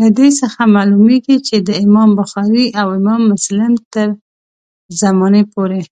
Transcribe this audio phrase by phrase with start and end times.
[0.00, 4.08] له دې څخه معلومیږي چي د امام بخاري او امام مسلم تر
[5.00, 5.82] زمانې پوري.